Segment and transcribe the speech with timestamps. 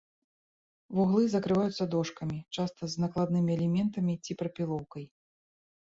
[0.99, 5.05] Вуглы закрываюцца дошкамі, часта з накладнымі элементамі ці прапілоўкай.